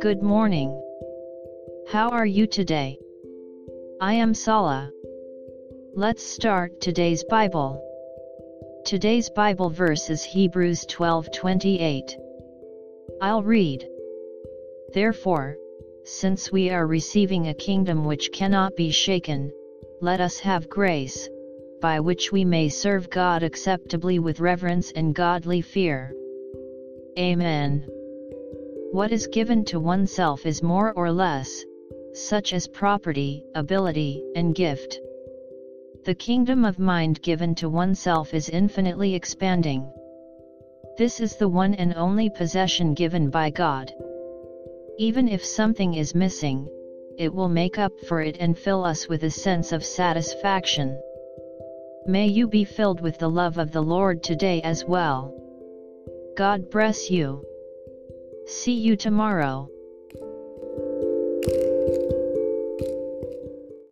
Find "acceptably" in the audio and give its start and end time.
23.42-24.18